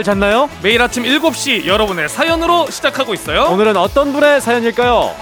[0.00, 0.48] 잘 잤나요?
[0.62, 3.44] 매일 아침 7시 여러분의 사연으로 시작하고 있어요.
[3.50, 5.14] 오늘은 어떤 분의 사연일까요?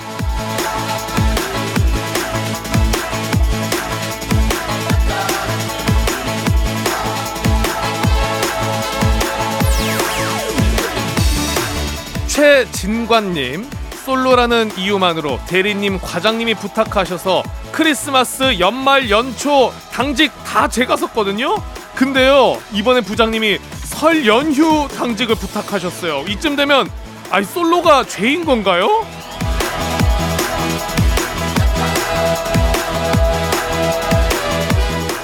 [12.28, 13.68] 최진관님
[14.04, 17.42] 솔로라는 이유만으로 대리님 과장님이 부탁하셔서
[17.72, 21.56] 크리스마스 연말 연초 당직 다 제가 섰거든요
[21.94, 23.58] 근데요 이번에 부장님이
[23.98, 26.88] 설 연휴 당직을 부탁하셨어요 이쯤 되면
[27.30, 29.04] 아이 솔로가 죄인 건가요?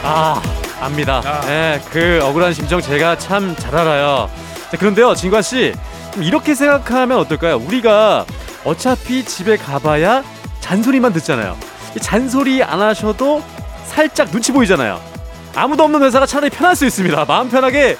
[0.02, 0.40] 아
[0.80, 1.22] 압니다.
[1.24, 1.40] 아.
[1.46, 4.28] 네, 그 억울한 심정 제가 참 잘 알아요.
[4.70, 5.72] 자, 그런데요, 진관 씨,
[6.12, 7.56] 좀 이렇게 생각하면 어떨까요?
[7.56, 8.26] 우리가
[8.64, 10.22] 어차피 집에 가봐야
[10.60, 11.56] 잔소리만 듣잖아요.
[11.96, 13.42] 이 잔소리 안 하셔도
[13.86, 15.00] 살짝 눈치 보이잖아요.
[15.54, 17.24] 아무도 없는 회사가 차라리 편할 수 있습니다.
[17.26, 17.96] 마음 편하게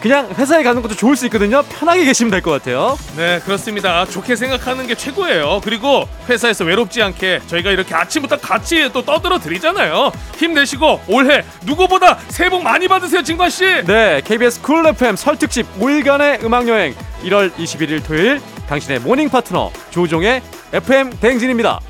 [0.00, 1.62] 그냥 회사에 가는 것도 좋을 수 있거든요.
[1.62, 2.96] 편하게 계시면 될 것 같아요.
[3.16, 9.02] 네 그렇습니다 좋게 생각하는 게 최고예요 그리고 회사에서 외롭지 않게 저희가 이렇게 아침부터 같이 또
[9.04, 15.16] 떠들어 드리잖아요 힘내시고 올해 누구보다 새해 복 많이 받으세요 진관 씨 네, KBS 쿨 FM
[15.16, 20.40] 설 특집 5일간의 음악 여행 1월 21일 토요일 당신의 모닝 파트너 조우종의
[20.72, 21.80] FM 대행진입니다.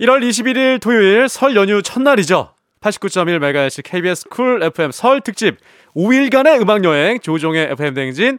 [0.00, 2.50] 1월 21일 토요일 설 연휴 첫날이죠.
[2.80, 5.56] 89.1MHz KBS 쿨 FM 설 특집
[5.96, 8.38] 5일간의 음악 여행 조우종의 FM 대행진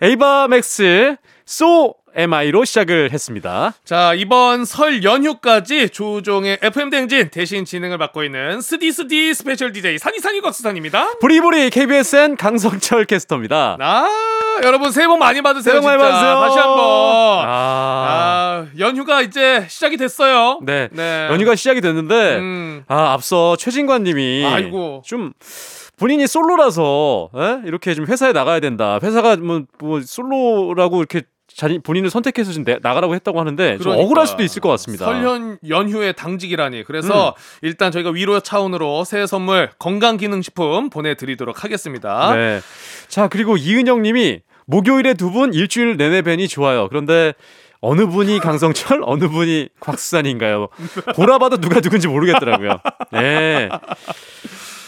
[0.00, 3.74] 에이바 맥스 So Am I로 시작을 했습니다.
[3.84, 10.40] 자 이번 설 연휴까지 조우종의 FM 댕진 대신 진행을 맡고 있는 스디스디 스페셜 DJ 산이산이
[10.40, 11.18] 곽수산입니다.
[11.18, 13.78] 부리부리 KBSN 강성철 캐스터입니다.
[13.80, 14.08] 아
[14.62, 15.72] 여러분 새해 복 많이 받으세요.
[15.72, 15.98] 새해 복 많이.
[15.98, 16.40] 받으세요.
[16.40, 16.78] 다시 한번.
[16.78, 17.46] 아.
[18.06, 20.60] 아, 연휴가 이제 시작이 됐어요.
[20.62, 20.88] 네.
[20.92, 21.26] 네.
[21.32, 22.84] 연휴가 시작이 됐는데 음.
[22.86, 25.02] 아 앞서 최진관 님이 아이고.
[25.04, 25.32] 좀
[25.96, 27.60] 본인이 솔로라서 에?
[27.66, 28.98] 이렇게 좀 회사에 나가야 된다.
[29.02, 34.04] 회사가 뭐, 뭐 솔로라고 이렇게 자기 본인을 선택해서 지금 내- 나가라고 했다고 하는데 좀 그러니까.
[34.04, 35.04] 억울할 수도 있을 것 같습니다.
[35.04, 36.82] 설연 연휴에 당직이라니.
[36.84, 42.34] 그래서 일단 저희가 위로 차원으로 새해 선물 건강 기능 식품 보내드리도록 하겠습니다.
[42.34, 42.60] 네.
[43.08, 46.88] 자 그리고 이은영님이 목요일에 두 분 일주일 내내 뵈니 좋아요.
[46.88, 47.34] 그런데
[47.80, 50.68] 어느 분이 강성철, 어느 분이 곽수산인가요?
[51.14, 52.78] 보라봐도 누가 누군지 모르겠더라고요.
[53.12, 53.68] 네.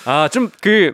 [0.06, 0.92] 아, 좀 그,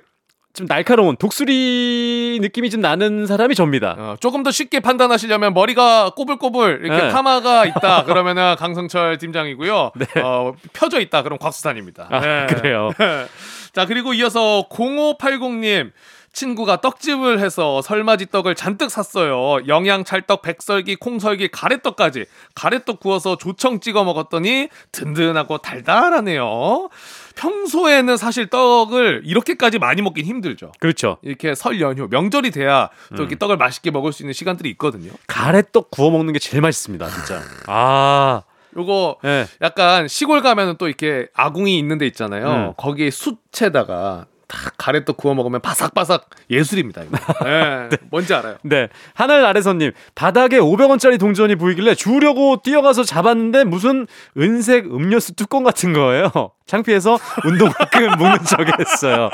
[0.55, 3.95] 좀 날카로운 독수리 느낌이 좀 나는 사람이 접니다.
[3.99, 7.09] 어, 조금 더 쉽게 판단하시려면 머리가 꼬불꼬불 이렇게 네.
[7.11, 9.93] 파마가 있다 그러면은 강성철 팀장이고요.
[10.23, 12.09] 어, 펴져 있다 그럼 곽수산입니다.
[12.11, 12.47] 아, 네.
[12.55, 12.91] 그래요.
[13.73, 15.93] 자 그리고 이어서 0580님
[16.32, 19.65] 친구가 떡집을 해서 설맞이 떡을 잔뜩 샀어요.
[19.69, 22.25] 영양 찰떡, 백설기, 콩설기, 가래떡까지.
[22.54, 26.88] 가래떡 구워서 조청 찍어 먹었더니 든든하고 달달하네요.
[27.37, 30.72] 평소에는 사실 떡을 이렇게까지 많이 먹긴 힘들죠.
[30.81, 31.19] 그렇죠.
[31.22, 33.20] 이렇게 설 연휴 명절이 돼야 또 음.
[33.20, 35.12] 이렇게 떡을 맛있게 먹을 수 있는 시간들이 있거든요.
[35.26, 37.43] 가래떡 구워 먹는 게 제일 맛있습니다, 진짜.
[37.66, 38.43] 아,
[38.76, 39.47] 요거 네.
[39.60, 42.47] 약간 시골 가면은 또 이렇게 아궁이 있는 데 있잖아요.
[42.47, 42.72] 음.
[42.76, 47.03] 거기에 숯에다가 딱 가래떡 구워 먹으면 바삭바삭 예술입니다.
[47.03, 47.17] 이거.
[47.89, 47.97] 네.
[48.11, 48.57] 뭔지 알아요.
[48.63, 48.89] 네.
[49.15, 56.31] 하늘 아래서님, 바닥에 500원짜리 동전이 보이길래 주우려고 뛰어가서 잡았는데 무슨 은색 음료수 뚜껑 같은 거예요.
[56.67, 59.31] 창피해서 운동화끈 묶는 척 했어요.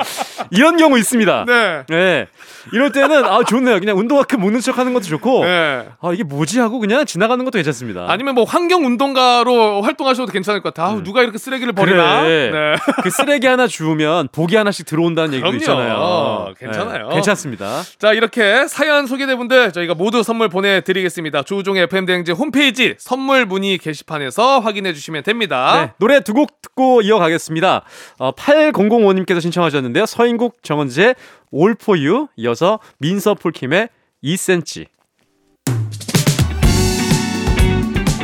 [0.51, 1.45] 이런 경우 있습니다.
[1.47, 1.83] 네.
[1.89, 2.27] 네.
[2.73, 3.79] 이럴 때는, 아, 좋네요.
[3.81, 5.87] 그냥 운동화끈 묶는 척 하는 것도 좋고, 네.
[6.01, 8.07] 아, 이게 뭐지 하고 그냥 지나가는 것도 괜찮습니다.
[8.09, 10.91] 아니면 뭐 환경 운동가로 활동하셔도 괜찮을 것 같아.
[10.91, 12.23] 아, 누가 이렇게 쓰레기를 버리나?
[12.23, 12.25] 음.
[12.25, 12.51] 그래.
[12.51, 12.77] 네.
[13.03, 15.59] 그 쓰레기 하나 주우면 복이 하나씩 들어온다는 얘기도 그럼요.
[15.59, 16.55] 있잖아요.
[16.59, 17.09] 괜찮아요.
[17.09, 17.83] 네, 괜찮습니다.
[17.99, 21.43] 자 이렇게 사연 소개된 분들 저희가 모두 선물 보내 드리겠습니다.
[21.43, 25.73] 조우종의 FM 대행진 홈페이지 선물 문의 게시판에서 확인해 주시면 됩니다.
[25.81, 27.85] 네, 노래 두 곡 듣고 이어 가겠습니다.
[28.19, 30.07] 어, 8005님께서 신청하셨는데요.
[30.07, 31.15] 서인국 정은지의
[31.55, 33.89] All For You 이어서 민서 폴킴의
[34.25, 34.87] 2cm.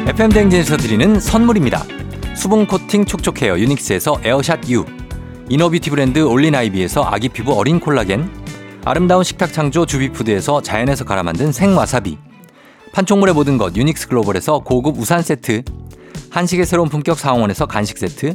[0.07, 1.83] FM 댕진에서 드리는 선물입니다.
[2.35, 4.85] 수분 코팅 촉촉 헤어 유닉스에서 에어샷 U
[5.49, 8.29] 이너뷰티 브랜드 올린 아이비에서 아기 피부 어린 콜라겐
[8.85, 12.19] 아름다운 식탁 창조 주비푸드에서 자연에서 갈아 만든 생와사비
[12.93, 15.63] 판촉물의 모든 것 유닉스 글로벌에서 고급 우산 세트
[16.31, 18.35] 한식의 새로운 품격 상황원에서 간식 세트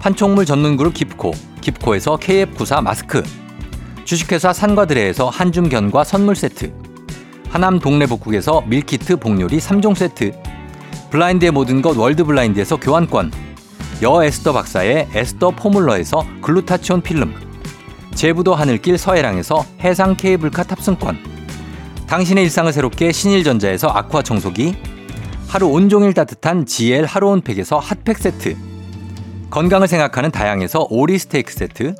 [0.00, 3.22] 판촉물 전문 그룹 깁코, 깁코에서 KF94 마스크,
[4.04, 6.72] 주식회사 산과들에에서 한줌 견과 선물 세트,
[7.50, 10.32] 하남 동네 복국에서 밀키트 복요리 3종 세트
[11.10, 13.32] 블라인드의 모든 것 월드 블라인드에서 교환권
[14.02, 17.34] 여에스더 박사의 에스더 포뮬러에서 글루타치온 필름
[18.14, 21.18] 제부도 하늘길 서해랑에서 해상 케이블카 탑승권
[22.06, 24.76] 당신의 일상을 새롭게 신일전자에서 아쿠아 청소기
[25.48, 28.69] 하루 온종일 따뜻한 GL 하루 온팩에서 핫팩 세트
[29.50, 31.94] 건강을 생각하는 다양에서 오리 스테이크 세트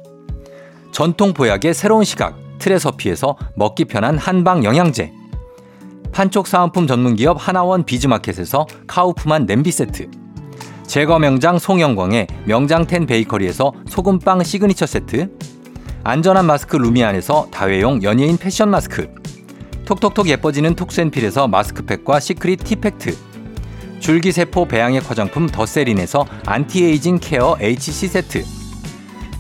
[0.93, 5.12] 전통 보약의 새로운 시각 트레서피에서 먹기 편한 한방 영양제
[6.12, 10.08] 판촉 사은품 전문기업 하나원 비즈마켓에서 카우프만 냄비 세트
[10.87, 15.37] 제과 명장 송영광의 명장텐 베이커리에서 소금빵 시그니처 세트
[16.05, 19.12] 안전한 마스크 루미안에서 다회용 연예인 패션 마스크
[19.87, 23.30] 톡톡톡 예뻐지는 톡센필에서 마스크팩과 시크릿 티팩트
[24.00, 28.44] 줄기세포 배양액 화장품 더세린에서 안티에이징 케어 HC 세트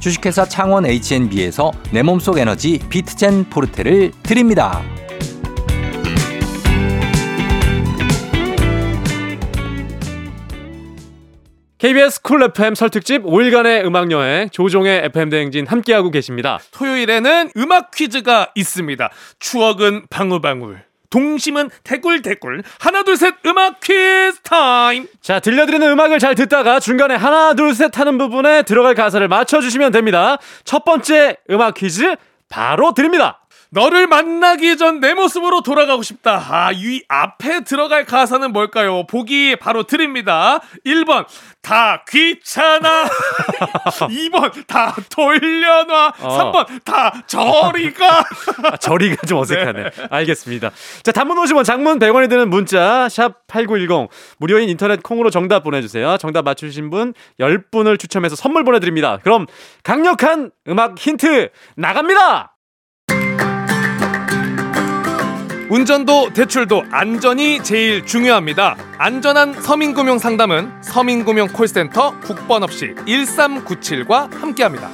[0.00, 4.82] 주식회사 창원 H&B에서 내 몸속 에너지 비트젠 포르테를 드립니다.
[11.78, 16.58] KBS 쿨 FM 설 특집 5일간의 음악 여행 조우종의 FM 대행진 함께하고 계십니다.
[16.72, 19.10] 토요일에는 음악 퀴즈가 있습니다.
[19.38, 20.89] 추억은 방울방울.
[21.10, 22.62] 동심은 대굴대굴.
[22.78, 25.08] 하나, 둘, 셋, 음악 퀴즈 타임!
[25.20, 30.38] 자, 들려드리는 음악을 잘 듣다가 중간에 하나, 둘, 셋 하는 부분에 들어갈 가사를 맞춰주시면 됩니다.
[30.64, 32.14] 첫 번째 음악 퀴즈
[32.48, 33.39] 바로 드립니다.
[33.72, 36.44] 너를 만나기 전 내 모습으로 돌아가고 싶다.
[36.50, 39.06] 아, 이 앞에 들어갈 가사는 뭘까요?
[39.06, 40.60] 보기 바로 드립니다.
[40.84, 41.24] 1번,
[41.62, 43.04] 다 귀찮아.
[44.10, 46.12] 2번, 다 돌려놔.
[46.20, 46.52] 어.
[46.52, 48.24] 3번, 다 저리가.
[48.72, 49.90] 아, 저리가 좀 어색하네.
[50.10, 50.70] 알겠습니다.
[51.02, 54.08] 자, 단문 50원, 장문 100원이 드는 문자 샵8910
[54.38, 56.18] 무료인 인터넷 콩으로 정답 보내주세요.
[56.18, 59.18] 정답 맞추신 분 10분을 추첨해서 선물 보내드립니다.
[59.22, 59.46] 그럼
[59.84, 62.56] 강력한 음악 힌트 나갑니다.
[65.70, 68.76] 운전도 대출도 안전이 제일 중요합니다.
[68.98, 74.90] 안전한 서민금융 상담은 서민금융 콜센터 국번 없이 1397과 함께합니다.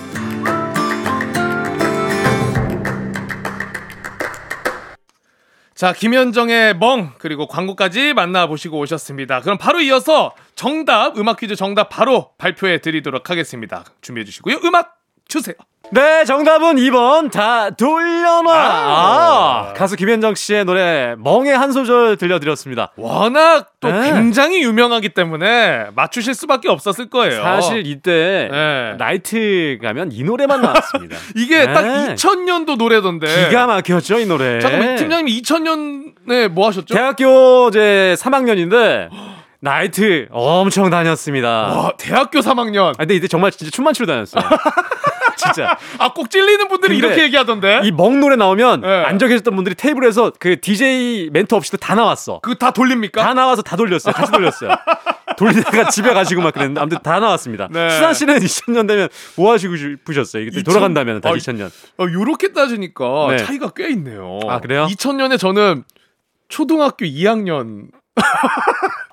[5.75, 9.41] 자, 김현정의 멍 그리고 광고까지 만나보시고 오셨습니다.
[9.41, 13.85] 그럼 바로 이어서 정답 음악 퀴즈 정답 바로 발표해 드리도록 하겠습니다.
[14.03, 14.61] 준비해 주시고요.
[14.65, 15.55] 음악 주세요.
[15.91, 18.53] 네, 정답은 2번 다 돌려놔.
[18.53, 22.93] 아, 가수 김현정 씨의 노래 멍의 한 소절 들려드렸습니다.
[22.97, 24.13] 워낙 또 네.
[24.13, 27.41] 굉장히 유명하기 때문에 맞추실 수밖에 없었을 거예요.
[27.43, 28.95] 사실 이때 네.
[28.99, 31.17] 나이트 가면 이 노래만 나왔습니다.
[31.37, 32.15] 이게 딱 네.
[32.15, 33.49] 2000년도 노래던데.
[33.49, 34.59] 기가 막혔죠, 이 노래.
[34.61, 36.95] 잠깐만 팀장님 2000년에 뭐 하셨죠?
[36.95, 39.09] 대학교 이제 3학년인데
[39.61, 41.49] 나이트 엄청 다녔습니다.
[41.49, 42.89] 와, 대학교 3학년.
[42.91, 44.43] 아, 근데 이때 정말 진짜 춤만 추러 다녔어요.
[45.53, 45.79] 진짜.
[45.99, 47.81] 아, 꼭 찔리는 분들이 이렇게 얘기하던데.
[47.85, 48.89] 이멍 노래 나오면 네.
[49.05, 52.41] 앉아 계셨던 분들이 테이블에서 그 DJ 멘트 없이도 다 나왔어.
[52.41, 53.23] 그거 다 돌립니까?
[53.23, 54.13] 다 나와서 다 돌렸어요.
[54.13, 54.71] 같이 돌렸어요.
[55.37, 57.69] 돌리다가 집에 가시고 막 그랬는데 아무튼 다 나왔습니다.
[57.71, 57.91] 네.
[57.91, 60.43] 수산 씨는 2000년 되면 뭐 하시고 싶으셨어요?
[60.45, 60.65] 이때 2000?
[60.65, 61.71] 돌아간다면 다 아, 2000년.
[61.99, 63.37] 어, 요렇게 따지니까 네.
[63.39, 64.39] 차이가 꽤 있네요.
[64.49, 64.87] 아, 그래요?
[64.91, 65.85] 2000년에 저는
[66.49, 67.89] 초등학교 2학년.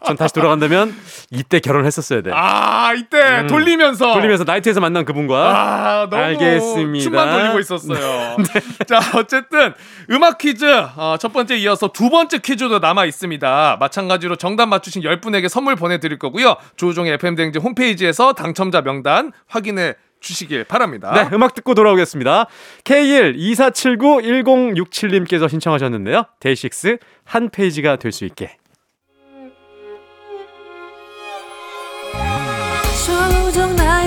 [0.06, 0.94] 전 다시 돌아간다면
[1.32, 2.32] 이때 결혼했었어야 돼.
[2.34, 3.48] 아, 이때 음.
[3.48, 4.14] 돌리면서.
[4.14, 6.92] 돌리면서 나이트에서 만난 그분과 아, 너무 알겠습니다.
[6.92, 7.00] 네.
[7.00, 8.36] 춤만 돌리고 있었어요.
[8.88, 9.74] 자, 어쨌든
[10.12, 10.66] 음악 퀴즈
[10.98, 13.78] 어, 첫 번째 이어서 두 번째 퀴즈도 남아 있습니다.
[13.80, 16.58] 마찬가지로 정답 맞추신 10분에게 선물 보내 드릴 거고요.
[16.76, 21.12] 조우종의 FM 대행진 홈페이지에서 당첨자 명단 확인해 주시길 바랍니다.
[21.14, 22.48] 네, 음악 듣고 돌아오겠습니다.
[22.84, 26.26] K124791067님께서 신청하셨는데요.
[26.40, 28.58] 데이식스 한 페이지가 될 수 있게.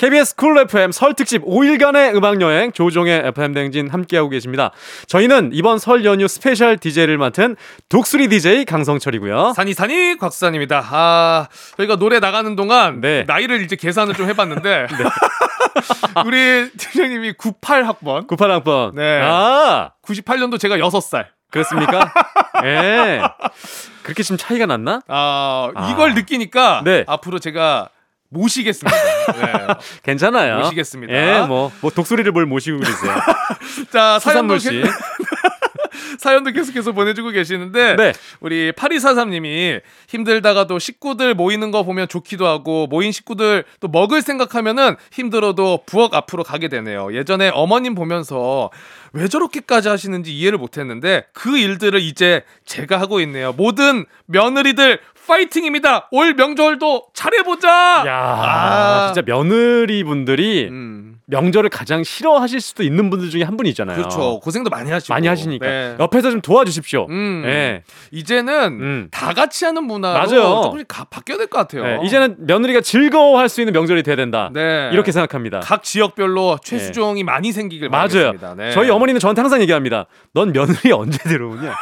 [0.00, 4.70] KBS 쿨 FM 설 특집 5일간의 음악 여행 조우종의 FM 댕진 함께하고 계십니다.
[5.06, 7.54] 저희는 이번 설 연휴 스페셜 DJ를 맡은
[7.90, 9.52] 독수리 DJ 강성철이고요.
[9.54, 10.82] 산이 산이 곽수산입니다.
[10.90, 13.24] 아, 저희가 노래 나가는 동안 네.
[13.26, 14.86] 나이를 이제 계산을 좀 해봤는데
[16.24, 18.94] 우리 팀장님이 98학번, 98학번.
[18.94, 19.20] 네.
[19.22, 21.26] 아, 98년도 제가 6살.
[21.50, 22.10] 그렇습니까?
[22.64, 23.20] 예.
[24.02, 25.02] 그렇게 지금 차이가 났나?
[25.08, 25.90] 아, 아.
[25.90, 27.04] 이걸 느끼니까 네.
[27.06, 27.90] 앞으로 제가
[28.30, 28.96] 모시겠습니다.
[29.32, 29.74] 네.
[30.02, 30.58] 괜찮아요.
[30.60, 31.12] 모시겠습니다.
[31.12, 33.14] 예, 뭐, 뭐 독수리를 뭘 모시고 그러세요.
[33.92, 34.70] 자, 사연도 씨.
[34.70, 34.82] 계-
[36.18, 38.12] 사연도 계속해서 보내주고 계시는데 네.
[38.40, 45.84] 우리 8243님이 힘들다가도 식구들 모이는 거 보면 좋기도 하고 모인 식구들 또 먹을 생각하면은 힘들어도
[45.86, 47.14] 부엌 앞으로 가게 되네요.
[47.14, 48.70] 예전에 어머님 보면서
[49.12, 53.52] 왜 저렇게까지 하시는지 이해를 못했는데 그 일들을 이제 제가 하고 있네요.
[53.52, 56.08] 모든 며느리들 파이팅입니다.
[56.10, 57.68] 올 명절도 잘해보자.
[58.06, 59.12] 야, 아.
[59.12, 63.96] 진짜 며느리 분들이 음, 명절을 가장 싫어하실 수도 있는 분들 중에 한 분이 있잖아요.
[63.96, 64.40] 그렇죠.
[64.40, 65.96] 고생도 많이 하시고 많이 하시니까 네.
[66.00, 67.06] 옆에서 좀 도와주십시오.
[67.08, 67.42] 음.
[67.46, 67.82] 예.
[68.10, 69.08] 이제는 음.
[69.12, 70.62] 다 같이 하는 문화로 맞아요.
[70.64, 71.84] 조금씩 가, 바뀌어야 될 것 같아요.
[71.86, 74.50] 예, 이제는 며느리가 즐거워할 수 있는 명절이 돼야 된다.
[74.52, 74.90] 네.
[74.92, 75.60] 이렇게 생각합니다.
[75.60, 78.08] 각 지역별로 최수종이 많이 생기길 맞아요.
[78.08, 78.54] 바라겠습니다.
[78.56, 78.70] 네.
[78.72, 80.06] 저희 어머니는 저한테 항상 얘기합니다.
[80.34, 81.74] 넌 며느리 언제 들어오냐?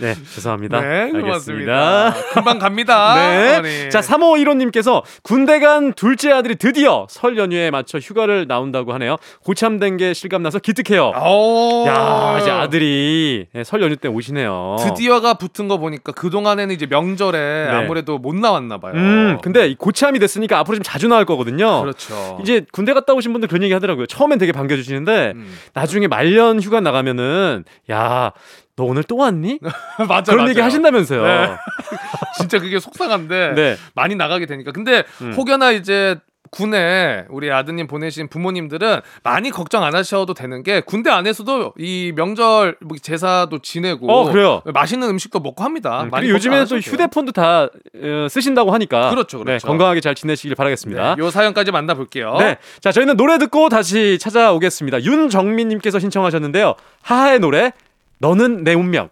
[0.00, 0.80] 네, 죄송합니다.
[0.80, 1.26] 네, 알겠습니다.
[1.26, 2.14] 고맙습니다.
[2.32, 3.14] 금방 갑니다.
[3.16, 3.56] 네.
[3.58, 3.90] 어머니.
[3.90, 9.16] 자, 3515님께서 군대 간 둘째 아들이 드디어 설 연휴에 맞춰 휴가를 나온다고 하네요.
[9.44, 11.12] 고참된 게 실감나서 기특해요.
[11.16, 11.84] 오.
[11.86, 14.76] 야, 이제 아들이 네, 설 연휴 때 오시네요.
[14.80, 18.92] 드디어가 붙은 거 보니까 그 동안에는 이제 명절에 아무래도 못 나왔나 봐요.
[18.94, 19.00] 네.
[19.00, 21.80] 음, 근데 이 고참이 됐으니까 앞으로 좀 자주 나올 거거든요.
[21.82, 22.38] 그렇죠.
[22.42, 24.06] 이제 군대 갔다 오신 분들 그런 얘기 하더라고요.
[24.06, 25.58] 처음엔 되게 반겨주시는데 음.
[25.74, 28.32] 나중에 말년 휴가 나가면은 야,
[28.78, 29.58] 너 오늘 또 왔니?
[30.08, 30.50] 맞아, 그런 맞아요.
[30.50, 31.22] 얘기 하신다면서요.
[31.24, 31.56] 네.
[32.38, 33.76] 진짜 그게 속상한데 네.
[33.94, 34.70] 많이 나가게 되니까.
[34.70, 35.32] 근데 음.
[35.36, 36.16] 혹여나 이제
[36.50, 42.76] 군에 우리 아드님 보내신 부모님들은 많이 걱정 안 하셔도 되는 게 군대 안에서도 이 명절
[42.80, 44.62] 뭐 제사도 지내고 어, 그래요.
[44.72, 46.04] 맛있는 음식도 먹고 합니다.
[46.04, 46.78] 음, 많이 그리고 요즘에는 또.
[46.78, 49.66] 휴대폰도 다 어, 쓰신다고 하니까 그렇죠, 네, 그렇죠.
[49.66, 51.16] 건강하게 잘 지내시길 바라겠습니다.
[51.16, 52.36] 네, 요 사연까지 만나볼게요.
[52.38, 52.56] 네.
[52.80, 55.02] 자, 저희는 노래 듣고 다시 찾아오겠습니다.
[55.02, 56.76] 윤정민님께서 신청하셨는데요.
[57.02, 57.72] 하하의 노래,
[58.18, 59.10] 너는 내 운명.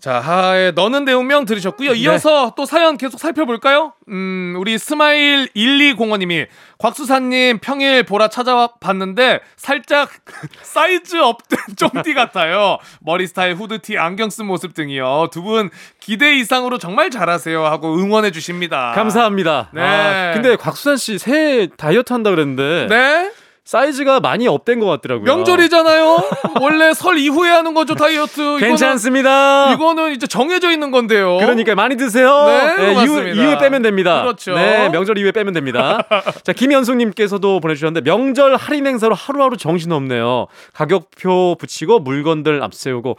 [0.00, 1.92] 자, 하하의 너는 내 운명 들으셨고요.
[1.92, 1.96] 네.
[2.00, 3.94] 이어서 또 사연 계속 살펴볼까요?
[4.10, 6.46] 음, 우리 스마일 1205님이
[6.76, 10.10] 곽수산님 평일 보라 찾아봤는데 살짝
[10.60, 12.76] 사이즈 up된 쫑디 같아요.
[13.00, 15.28] 머리 스타일, 후드티, 안경 쓴 모습 등이요.
[15.32, 18.92] 두 분 기대 이상으로 정말 잘하세요 하고 응원해 주십니다.
[18.94, 19.70] 감사합니다.
[19.72, 19.80] 네.
[19.80, 23.32] 아, 근데 곽수산 씨 새해 다이어트 한다 그랬는데 네?
[23.64, 25.24] 사이즈가 많이 up된 것 같더라고요.
[25.24, 26.22] 명절이잖아요.
[26.60, 28.38] 원래 설 이후에 하는 거죠 다이어트.
[28.40, 29.72] 이거는- 괜찮습니다.
[29.72, 31.38] 이거는 이제 정해져 있는 건데요.
[31.38, 32.44] 그러니까 많이 드세요.
[32.46, 33.42] 네, 이후, 고맙습니다.
[33.42, 34.20] 이후에 빼면 됩니다.
[34.22, 34.54] 그렇죠.
[34.54, 36.06] 네, 명절 이후에 빼면 됩니다.
[36.42, 40.46] 자, 김현숙님께서도 보내주셨는데 명절 할인 행사로 하루하루 정신 없네요.
[40.74, 43.16] 가격표 붙이고 물건들 앞세우고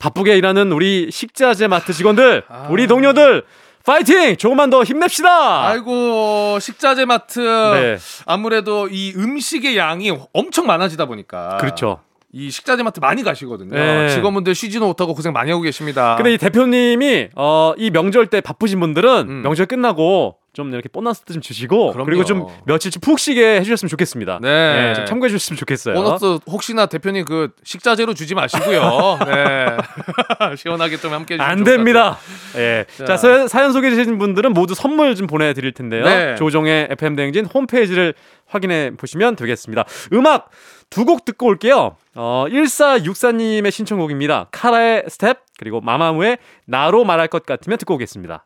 [0.00, 2.66] 바쁘게 일하는 우리 식자재 마트 직원들, 아.
[2.70, 3.44] 우리 동료들
[3.86, 4.36] 파이팅!
[4.36, 5.68] 조금만 더 힘냅시다.
[5.68, 7.98] 아이고 식자재 마트 네.
[8.26, 12.00] 아무래도 이 음식의 양이 엄청 많아지다 보니까 그렇죠.
[12.32, 13.70] 이 식자재 마트 많이 가시거든요.
[13.70, 14.08] 네.
[14.08, 16.16] 직원분들 쉬지는 못하고 고생 많이 하고 계십니다.
[16.16, 19.42] 근데 이 대표님이 어, 이 명절 때 바쁘신 분들은 음.
[19.42, 22.06] 명절 끝나고 좀 이렇게 보너스도 좀 주시고 그럼요.
[22.06, 24.38] 그리고 좀 며칠쯤 푹 쉬게 해주셨으면 좋겠습니다.
[24.40, 24.94] 네.
[24.94, 25.94] 좀 참고해 주셨으면 좋겠어요.
[25.94, 29.18] 보너스 혹시나 대표님 그 식자재로 주지 마시고요.
[29.26, 29.66] 네.
[30.56, 32.16] 시원하게 좀 함께 해주시면 안 됩니다.
[32.56, 32.86] 예.
[32.96, 33.04] 자.
[33.04, 36.04] 자, 사- 사연 소개해 주신 분들은 모두 선물 좀 보내드릴 텐데요.
[36.04, 36.34] 네.
[36.36, 38.14] 조우종의 FM 대행진 홈페이지를
[38.46, 39.84] 확인해 보시면 되겠습니다.
[40.14, 40.48] 음악
[40.88, 41.96] 두 곡 듣고 올게요.
[42.14, 44.48] 어, 1464님의 신청곡입니다.
[44.52, 48.44] 카라의 스텝, 그리고 마마무의 나로 말할 것 같으면 듣고 오겠습니다.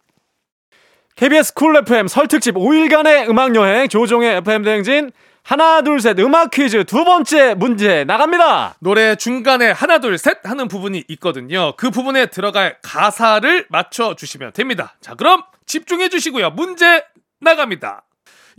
[1.21, 5.13] KBS 쿨 FM 설 특집 5일간의 음악 여행 조우종의 FM 대행진
[5.43, 8.77] 하나 둘 셋 음악 퀴즈 두 번째 문제 나갑니다.
[8.81, 11.75] 노래 중간에 하나 둘 셋 하는 부분이 있거든요.
[11.77, 14.95] 그 부분에 들어갈 가사를 맞춰 주시면 됩니다.
[15.03, 16.53] 자, 그럼 집중해 주시고요.
[16.53, 17.05] 문제
[17.43, 18.05] 나갑니다.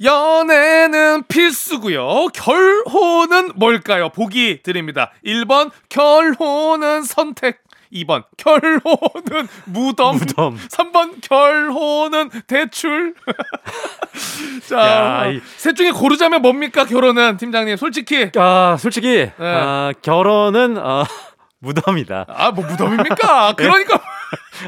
[0.04, 2.28] 연애는 필수고요.
[2.28, 4.10] 결혼은 뭘까요?
[4.10, 5.12] 보기 드립니다.
[5.26, 7.64] 1번 결혼은 선택.
[7.94, 10.16] 2번 결혼은 무덤.
[10.18, 10.58] 무덤.
[10.58, 13.14] 3번 결혼은 대출.
[14.68, 16.86] 자, 야, 이- 셋 중에 고르자면 뭡니까?
[16.86, 19.32] 결혼은 팀장님 솔직히 아, 솔직히 네.
[19.40, 21.04] 아, 결혼은 어,
[21.60, 22.26] 무덤이다.
[22.30, 23.54] 아, 뭐 무덤입니까?
[23.56, 24.02] 그러니까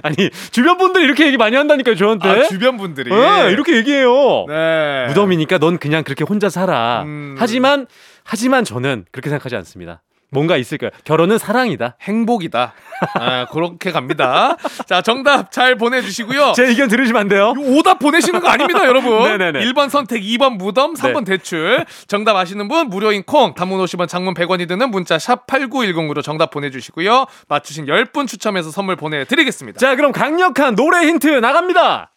[0.03, 2.27] 아니 주변 분들이 이렇게 얘기 많이 한다니까요 저한테.
[2.29, 4.45] 아, 주변 분들이 어, 이렇게 얘기해요.
[4.47, 5.05] 네.
[5.07, 7.03] 무덤이니까 넌 그냥 그렇게 혼자 살아.
[7.03, 7.35] 음.
[7.39, 7.87] 하지만
[8.23, 10.01] 하지만 저는 그렇게 생각하지 않습니다.
[10.33, 10.91] 뭔가 있을 거예요.
[11.05, 11.95] 결혼은 사랑이다.
[12.01, 12.73] 행복이다.
[13.19, 14.57] 아, 그렇게 갑니다.
[14.87, 16.53] 자, 정답 잘 보내주시고요.
[16.55, 17.53] 제 의견 들으시면 안 돼요.
[17.57, 19.23] 오답 보내시는 거 아닙니다, 여러분.
[19.23, 19.63] 네네네.
[19.65, 21.85] 1번 선택, 2번 무덤, 3번 대출.
[22.07, 27.25] 정답 아시는 분 무료인 콩, 단문 50원, 장문 100원이 드는 문자 샵 8910으로 정답 보내주시고요.
[27.47, 29.79] 맞추신 10분 추첨해서 선물 보내드리겠습니다.
[29.79, 32.12] 자, 그럼 강력한 노래 힌트 나갑니다.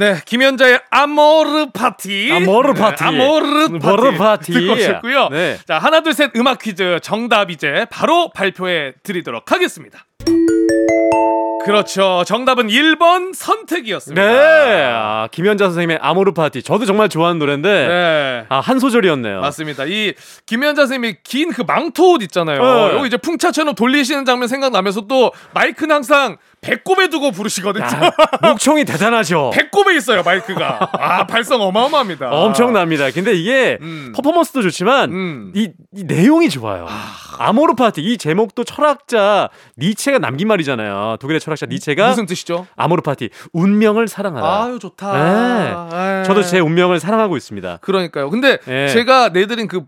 [0.00, 2.30] 네, 김연자의 아모르 파티.
[2.32, 3.04] 아모르 파티.
[3.04, 3.84] 네, 아모르 파티.
[3.84, 4.52] 아모르 파티.
[4.54, 5.28] 듣고 오셨고요.
[5.28, 5.58] 네.
[5.68, 10.06] 자, 하나, 둘, 셋 음악 퀴즈 정답 이제 바로 발표해 드리도록 하겠습니다.
[11.66, 12.24] 그렇죠.
[12.26, 14.22] 정답은 1번 선택이었습니다.
[14.26, 16.62] 네, 아, 김연자 선생님의 아모르 파티.
[16.62, 18.44] 저도 정말 좋아하는 노래인데 네.
[18.48, 19.42] 아, 한 소절이었네요.
[19.42, 19.84] 맞습니다.
[19.84, 20.14] 이
[20.46, 22.62] 김연자 선생님이 긴 그 망토 옷 있잖아요.
[22.62, 22.94] 네.
[22.96, 27.84] 이거 이제 풍차처럼 돌리시는 장면 생각나면서 또 마이크는 항상 배꼽에 두고 부르시거든요.
[27.84, 28.12] 야,
[28.42, 29.50] 목청이 대단하죠.
[29.54, 30.90] 배꼽에 있어요 마이크가.
[30.92, 32.30] 아 발성 어마어마합니다.
[32.30, 33.10] 엄청납니다.
[33.10, 34.12] 근데 이게 음.
[34.14, 35.52] 퍼포먼스도 좋지만 음.
[35.54, 36.86] 이, 이 내용이 좋아요.
[37.38, 39.48] 아 모르 파티 이 제목도 철학자
[39.78, 41.16] 니체가 남긴 말이잖아요.
[41.20, 42.66] 독일의 철학자 니체가 무슨 뜻이죠?
[42.76, 44.64] 아모르 파티 운명을 사랑하라.
[44.64, 45.88] 아유 좋다.
[45.90, 46.22] 네.
[46.24, 47.78] 저도 제 운명을 사랑하고 있습니다.
[47.80, 48.28] 그러니까요.
[48.30, 48.88] 근데 예.
[48.88, 49.84] 제가 내드린 그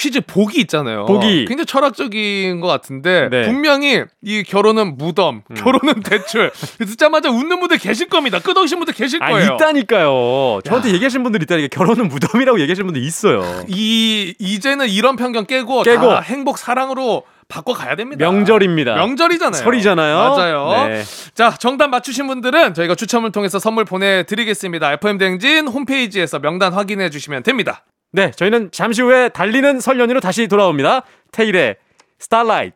[0.00, 1.04] 퀴즈 보기 있잖아요.
[1.04, 1.44] 보기.
[1.44, 3.42] 굉장히 철학적인 것 같은데 네.
[3.42, 3.52] 음.
[3.52, 8.38] 분명히 이 결혼은 무덤, 결혼은 대출 듣자마자 웃는 분들 계실 겁니다.
[8.38, 9.54] 끄덕이신 분들 계실 아 거예요.
[9.54, 10.60] 있다니까요.
[10.64, 13.44] 저한테 얘기하신 분들 있다니까 결혼은 무덤이라고 얘기하시는 분들 있어요.
[13.68, 16.08] 이 이제는 이런 편견 깨고, 깨고.
[16.08, 18.24] 다 행복 사랑으로 바꿔 가야 됩니다.
[18.24, 18.94] 명절입니다.
[18.94, 19.62] 명절이잖아요.
[19.62, 20.16] 설이잖아요.
[20.16, 20.88] 맞아요.
[20.88, 21.02] 네.
[21.34, 24.92] 자, 정답 맞추신 분들은 저희가 추첨을 통해서 선물 보내드리겠습니다.
[24.94, 27.84] FM 댕진 홈페이지에서 명단 확인해 주시면 됩니다.
[28.12, 31.02] 네, 저희는 잠시 후에 달리는 설 연휴로 다시 돌아옵니다.
[31.32, 31.76] 테일의
[32.18, 32.74] 스타라이트.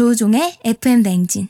[0.00, 1.48] 조우종의 FM 대행진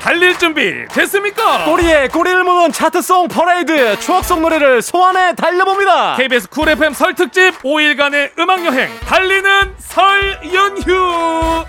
[0.00, 1.64] 달릴 준비 됐습니까?
[1.64, 6.14] 꼬리에 꼬리를 무는 차트송 퍼레이드 추억송 노래를 소환해 달려봅니다.
[6.14, 11.64] KBS 쿨 FM 설 특집 5일간의 음악 여행 달리는 설 연휴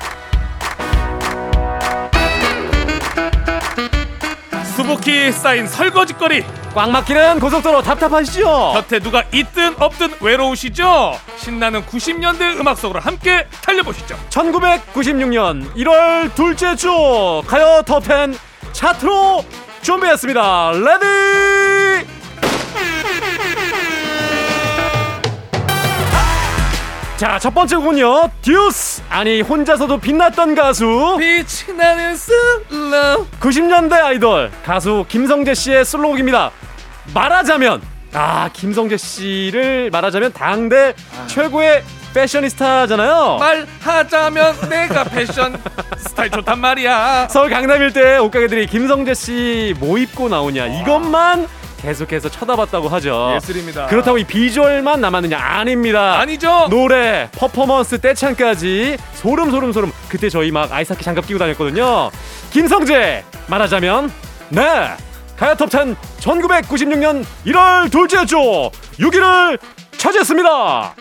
[4.85, 6.43] 수북히 쌓인 설거지거리
[6.75, 8.73] 꽉 막히는 고속도로 답답하시죠?
[8.75, 11.19] 곁에 누가 있든 없든 외로우시죠?
[11.37, 16.91] 신나는 90년대 음악 속으로 함께 달려보시죠 1996년 1월 둘째 주
[17.47, 18.37] 가요 톱10
[18.73, 19.43] 차트로
[19.81, 20.71] 준비했습니다.
[20.71, 22.07] ready!
[27.17, 28.29] 자, 첫 번째 곡은요.
[28.41, 28.94] 듀스!
[29.15, 31.15] 아니, 혼자서도 빛났던 가수.
[31.17, 36.51] 빛이 나는 솔로 90년대 아이돌 가수 김성재 씨의 솔로곡입니다.
[37.13, 37.81] 말하자면
[38.13, 40.93] 아 김성재 씨를 말하자면 당대
[41.27, 41.81] 최고의
[42.13, 43.37] 패셔니스타잖아요.
[43.39, 45.61] 말하자면 내가 패션
[45.97, 51.47] 스타일 좋단 말이야 서울 강남 일대 옷가게들이 김성재 씨 뭐 입고 나오냐 이것만
[51.81, 53.33] 계속해서 쳐다봤다고 하죠.
[53.35, 56.19] 예술입니다 그렇다고 이 비주얼만 남았느냐 아닙니다.
[56.19, 59.91] 아니죠 노래, 퍼포먼스, 떼창까지 소름 소름 소름.
[60.09, 62.09] 그때 저희 막 아이스하키 장갑 끼고 다녔거든요.
[62.51, 64.11] 김성재 말하자면
[64.49, 64.89] 네
[65.37, 68.37] 가요톱10 1996년 1월 둘째 주
[68.99, 69.59] 6위를
[69.97, 70.95] 차지했습니다.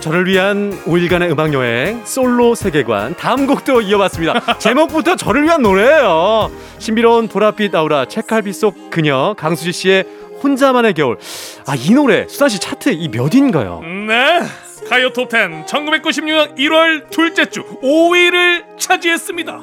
[0.00, 4.58] 저를 위한 5일간의 음악 여행 솔로 세계관 다음 곡도 이어봤습니다.
[4.58, 6.50] 제목부터 저를 위한 노래예요.
[6.78, 10.04] 신비로운 보랏빛 아우라 책갈비 속 그녀 강수지 씨의
[10.42, 11.18] 혼자만의 겨울.
[11.66, 13.80] 아 이 노래 수산 씨 차트 이 몇인가요?
[13.82, 14.40] 네
[14.88, 19.60] 가요 톱10 1996년 1월 둘째 주 5위를 차지했습니다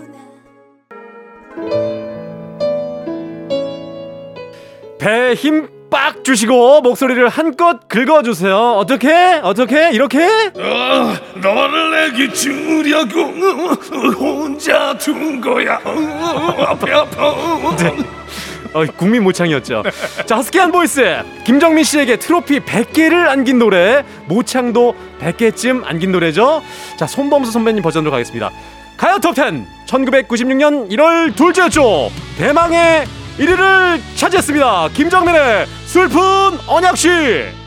[4.99, 8.55] 배에 힘 빡 주시고 목소리를 한껏 긁어주세요.
[8.55, 9.39] 어떻게?
[9.43, 9.91] 어떻게?
[9.91, 10.19] 이렇게?
[10.59, 13.21] 아, 너를 내게 주려고
[14.13, 15.79] 혼자 둔 거야
[16.67, 17.27] 앞에 아파
[18.73, 19.83] 어, 국민 모창이었죠.
[20.25, 21.01] 자, 허스키한 보이스.
[21.45, 24.03] 김정민 씨에게 트로피 100개를 안긴 노래.
[24.25, 26.61] 모창도 100개쯤 안긴 노래죠.
[26.97, 28.51] 자, 손범수 선배님 버전으로 가겠습니다.
[28.97, 31.81] 가요 톱10 1996년 1월 둘째 주
[32.37, 33.05] 대망의
[33.37, 34.89] 1위를 차지했습니다.
[34.93, 36.19] 김정민의 슬픈
[36.67, 37.64] 언약식.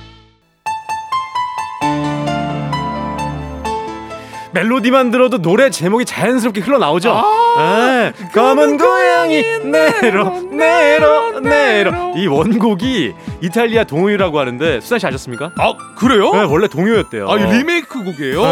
[4.58, 7.22] 멜로디만 들어도 노래 제목이 자연스럽게 흘러나오죠.
[7.58, 8.12] 네.
[8.34, 15.52] 검은 고양이 내로 내로 내로 이 원곡이 이탈리아 동요라고 하는데 수산 씨 아셨습니까?
[15.56, 16.32] 아 그래요?
[16.32, 17.30] 네, 원래 동요였대요.
[17.30, 18.42] 아, 이 리메이크 곡이에요.
[18.42, 18.48] 네.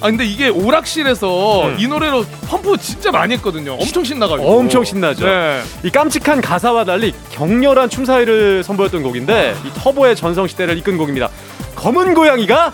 [0.00, 1.76] 아, 근데 이게 오락실에서 네.
[1.78, 3.72] 이 노래로 펌프 진짜 많이 했거든요.
[3.74, 4.58] 엄청 신나가지고.
[4.58, 5.24] 엄청 신나죠.
[5.24, 5.62] 네.
[5.82, 11.30] 이 깜찍한 가사와 달리 격렬한 춤사위를 선보였던 곡인데 이 터보의 전성 시대를 이끈 곡입니다.
[11.74, 12.72] 검은 고양이가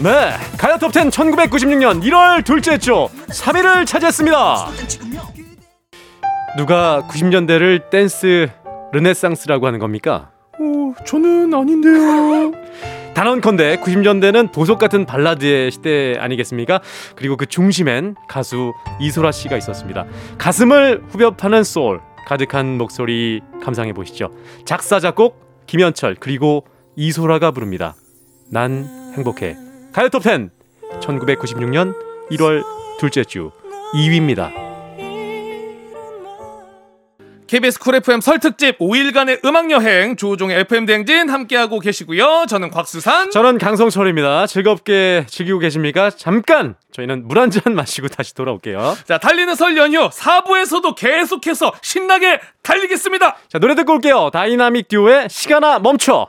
[0.00, 4.66] 네, 가요 톱10 1996년 1월 둘째 주 3위를 차지했습니다.
[6.56, 8.48] 누가 90년대를 댄스
[8.92, 10.30] 르네상스라고 하는 겁니까?
[10.58, 12.52] 어, 저는 아닌데요.
[13.14, 16.80] 단언컨대 90년대는 보석 같은 발라드의 시대 아니겠습니까?
[17.14, 20.06] 그리고 그 중심엔 가수 이소라 씨가 있었습니다.
[20.38, 24.30] 가슴을 후벼 파는 소울 가득한 목소리 감상해 보시죠.
[24.64, 26.64] 작사 작곡 김현철 그리고
[26.96, 27.94] 이소라가 부릅니다.
[28.50, 29.56] 난 행복해.
[29.92, 30.50] 가요 톱 10
[31.00, 31.94] 1996년
[32.32, 32.64] 1월
[32.98, 33.50] 둘째 주
[33.94, 34.50] 2위입니다.
[37.46, 42.46] KBS 쿨 FM 설 특집 5일간의 음악 여행 조종의 FM 대행진 함께하고 계시고요.
[42.48, 43.30] 저는 곽수산.
[43.30, 44.46] 저는 강성철입니다.
[44.46, 46.08] 즐겁게 즐기고 계십니까?
[46.08, 48.96] 잠깐 저희는 물 한 잔 마시고 다시 돌아올게요.
[49.06, 53.36] 자, 달리는 설 연휴 4부에서도 계속해서 신나게 달리겠습니다.
[53.48, 54.30] 자 노래 듣고 올게요.
[54.32, 56.28] 다이나믹 듀오의 시간아 멈춰.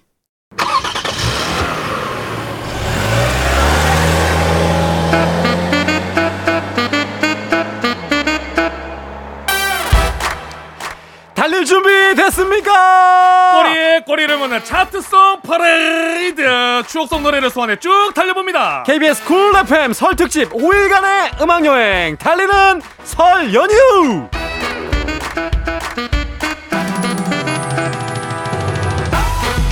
[11.61, 13.61] 달릴 준비 됐습니까?
[13.63, 16.43] 꼬리에 꼬리를 무는 차트송 퍼레이드
[16.87, 18.83] 추억송 노래를 소환해 쭉 달려봅니다.
[18.85, 24.27] KBS 쿨 FM 설 특집 5일간의 음악 여행 달리는 설 연휴.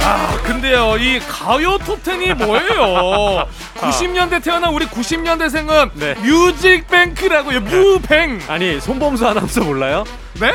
[0.02, 3.48] 아, 근데요, 이 가요 톱텐이 뭐예요?
[3.80, 6.14] 90년대 태어난 우리 90년대생은 네.
[6.16, 8.40] 뮤직뱅크라고요, 뮤뱅.
[8.48, 10.04] 아니 손범수 아나운서 몰라요?
[10.40, 10.52] 네?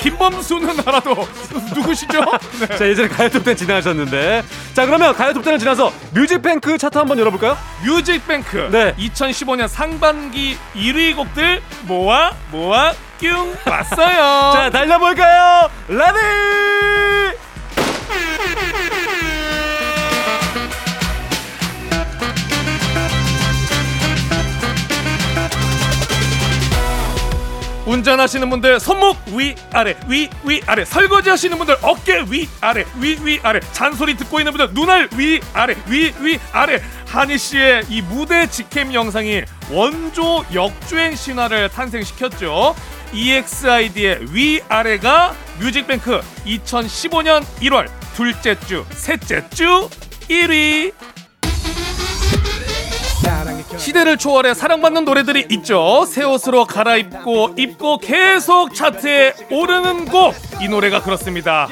[0.00, 1.26] 김범수는 알아도
[1.74, 2.20] 누구시죠?
[2.60, 2.76] 네.
[2.76, 4.42] 자 예전에 가요톱10 진행하셨는데
[4.74, 7.56] 자 그러면 가요톱10을 지나서 뮤직뱅크 차트 한번 열어볼까요?
[7.84, 8.94] 뮤직뱅크 네.
[8.96, 14.52] 2015년 상반기 1위 곡들 모아 모아 갖고 왔어요.
[14.54, 15.68] 자 달려볼까요?
[15.88, 17.38] ready
[27.90, 33.18] 운전하시는 분들 손목 위 아래 위 위 아래 설거지 하시는 분들 어깨 위 아래 위
[33.24, 38.00] 위 아래 잔소리 듣고 있는 분들 눈알 위 아래 위 위 아래 한희 씨의 이
[38.02, 42.76] 무대 직캠 영상이 원조 역주행 신화를 탄생시켰죠.
[43.12, 49.88] EXID의 위 아래가 뮤직뱅크 2015년 1월 둘째 주 셋째 주
[50.28, 50.92] 1위
[53.80, 56.04] 시대를 초월해 사랑받는 노래들이 있죠.
[56.06, 60.34] 새 옷으로 갈아입고 입고 계속 차트에 오르는 곡.
[60.60, 61.66] 이 노래가 그렇습니다.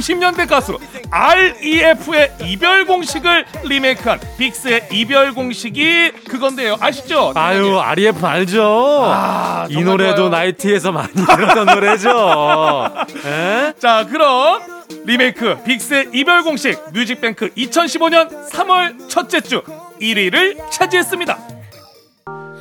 [0.00, 0.78] 90년대 가수
[1.10, 6.76] REF의 이별 공식을 리메이크한 빅스의 이별 공식이 그건데요.
[6.80, 7.32] 아시죠?
[7.34, 9.00] 아유 REF 알죠?
[9.04, 10.28] 아, 이 노래도.
[10.28, 12.88] 나이트에서 많이 들었던 노래죠.
[13.24, 13.72] 에?
[13.80, 14.60] 자, 그럼
[15.04, 19.62] 리메이크 빅스의 이별 공식 뮤직뱅크 2015년 3월 첫째 주
[20.00, 21.38] 1위를 차지했습니다.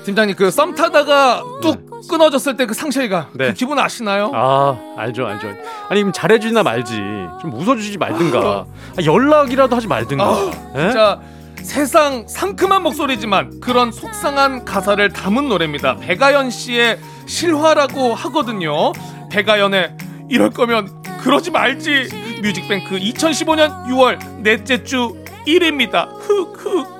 [0.05, 3.47] 팀장님 그 썸 타다가 뚝 끊어졌을 때 그 상실감 네.
[3.47, 4.31] 그 기분 아시나요?
[4.33, 5.49] 아 알죠 알죠.
[5.89, 6.95] 아니 잘해주나 말지
[7.41, 8.65] 좀 웃어주지 말든가 아,
[9.03, 10.23] 연락이라도 하지 말든가.
[10.25, 10.81] 아, 에?
[10.81, 11.19] 진짜
[11.57, 15.95] 세상 상큼한 목소리지만 그런 속상한 가사를 담은 노래입니다.
[15.97, 18.91] 백아연 씨의 실화라고 하거든요.
[19.31, 19.95] 백아연의
[20.29, 25.15] 이럴 거면 그러지 말지 뮤직뱅크 2015년 6월 넷째 주
[25.47, 26.07] 1위입니다.
[26.19, 26.94] 흑흑.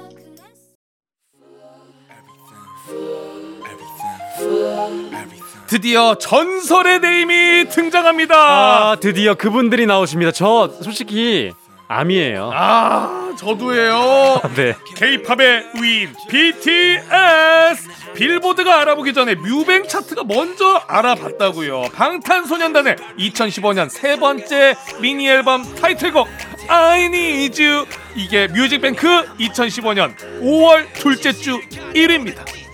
[5.68, 8.36] 드디어 전설의 네임이 등장합니다.
[8.36, 10.32] 아 드디어 그분들이 나오십니다.
[10.32, 11.52] 저 솔직히
[11.88, 12.52] 암이에요.
[12.54, 14.42] 아, 저도예요.
[14.56, 14.74] 네.
[14.96, 21.90] K-팝의 위인 BTS 빌보드가 알아보기 전에 뮤뱅 차트가 먼저 알아봤다고요.
[21.94, 26.28] 방탄소년단의 2015년 세 번째 미니 앨범 타이틀곡
[26.68, 29.08] I Need You 이게 뮤직뱅크
[29.40, 31.60] 2015년 5월 둘째 주
[31.94, 32.65] 1위입니다.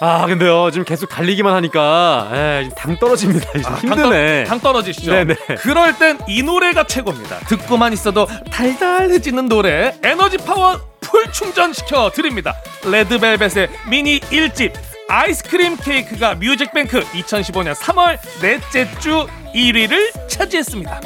[0.00, 3.50] 아 근데요 지금 계속 달리기만 하니까 에, 당 떨어집니다.
[3.52, 4.44] 지금 힘드네.
[4.44, 5.34] 당, 떨, 어지시죠 네네.
[5.58, 7.38] 그럴 땐 이 노래가 최고입니다.
[7.48, 12.54] 듣고만 있어도 달달해지는 노래 에너지 파워 full 충전시켜 드립니다.
[12.84, 14.72] 레드벨벳의 미니 1집
[15.08, 21.00] 아이스크림 케이크가 뮤직뱅크 2015년 3월 넷째 주 1위를 차지했습니다.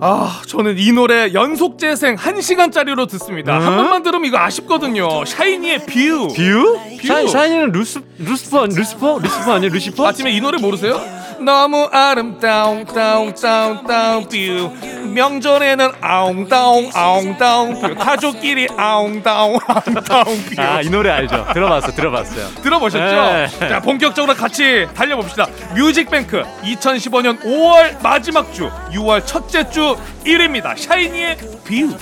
[0.00, 3.54] 아, 저는 이 노래 연속 재생 1시간짜리로 듣습니다.
[3.60, 3.76] 한 음?
[3.78, 5.24] 번만 들으면 이거 아쉽거든요.
[5.24, 6.28] 샤이니의 View.
[6.28, 6.78] View?
[7.00, 7.06] View.
[7.06, 9.18] 샤, 샤이니는 루스, 루스퍼, 루스퍼?
[9.20, 9.72] 루스퍼 아니에요?
[9.72, 10.06] 루시퍼?
[10.06, 11.00] 아침에 이 노래 모르세요?
[11.40, 14.72] 너무 아름다운 다운 다운 다운 View
[15.14, 21.46] 명절에는 아웅다웅 아웅다웅 View 가족끼리 아웅다웅 아웅다웅 View 아, 이 노래 알죠?
[21.52, 22.48] 들어봤어, 들어봤어요.
[22.62, 23.58] 들어보셨죠?
[23.60, 23.68] 네.
[23.68, 31.96] 자 본격적으로 같이 달려봅시다 뮤직뱅크 2015년 5월 마지막 주 6월 첫째 주 1위입니다 샤이니의 View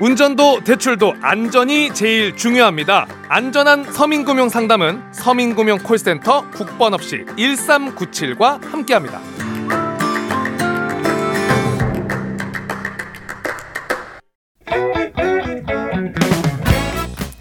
[0.00, 3.06] 운전도 대출도 안전이 제일 중요합니다.
[3.28, 9.20] 안전한 서민금융 상담은 서민금융 콜센터 국번 없이 1397과 함께합니다.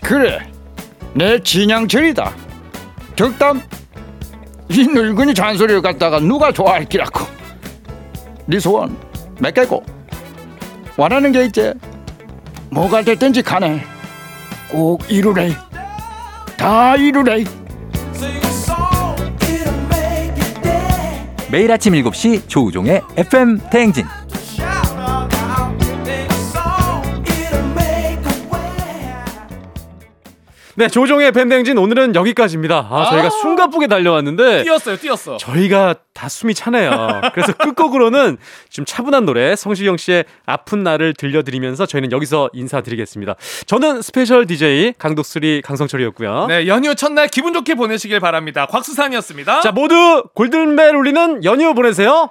[0.03, 0.39] 그래
[1.13, 2.33] 내 진양철이다.
[3.15, 3.61] 덕담.
[4.71, 7.25] 이 늙은이 잔소리를 갖다가 누가 좋아할 기라고.
[8.47, 8.97] 네 소원
[9.39, 9.81] 몇 개고?
[10.97, 11.73] 원하는 게 있지
[12.71, 13.83] 뭐가 됐든지 간에
[14.69, 15.51] 꼭 이루래
[16.57, 17.43] 다 이루래
[21.51, 24.05] 매일 아침 7시 조우종의 FM 대행진.
[30.79, 32.87] 네, 조종의 밴댕진 오늘은 여기까지입니다.
[32.89, 34.63] 아, 저희가 숨가쁘게 달려왔는데.
[34.63, 35.35] 뛰었어요, 뛰었어.
[35.35, 37.19] 저희가 다 숨이 차네요.
[37.33, 38.37] 그래서 끝곡으로는
[38.69, 43.35] 좀 차분한 노래 성시경 씨의 아픈 나를 들려드리면서 저희는 여기서 인사드리겠습니다.
[43.65, 46.45] 저는 special DJ 강독수리 강성철이었고요.
[46.47, 48.65] 네, 연휴 첫날 기분 좋게 보내시길 바랍니다.
[48.67, 49.59] 곽수산이었습니다.
[49.59, 52.29] 자, 모두 골든벨 울리는 연휴 보내세요.